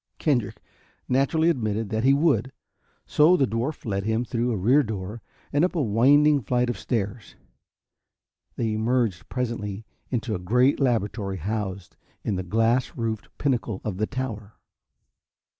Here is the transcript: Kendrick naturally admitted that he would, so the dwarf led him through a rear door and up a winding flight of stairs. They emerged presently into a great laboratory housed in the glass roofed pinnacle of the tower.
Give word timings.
Kendrick 0.17 0.59
naturally 1.07 1.47
admitted 1.47 1.89
that 1.91 2.03
he 2.03 2.11
would, 2.11 2.51
so 3.05 3.37
the 3.37 3.45
dwarf 3.45 3.85
led 3.85 4.03
him 4.03 4.25
through 4.25 4.49
a 4.51 4.57
rear 4.57 4.81
door 4.81 5.21
and 5.53 5.63
up 5.63 5.75
a 5.75 5.81
winding 5.83 6.41
flight 6.41 6.71
of 6.71 6.79
stairs. 6.79 7.35
They 8.55 8.73
emerged 8.73 9.29
presently 9.29 9.85
into 10.09 10.33
a 10.33 10.39
great 10.39 10.79
laboratory 10.79 11.37
housed 11.37 11.97
in 12.23 12.35
the 12.35 12.41
glass 12.41 12.93
roofed 12.95 13.27
pinnacle 13.37 13.79
of 13.83 13.97
the 13.97 14.07
tower. 14.07 14.55